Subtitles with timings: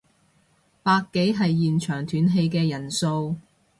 [0.81, 3.35] 百幾係現場斷氣嘅人數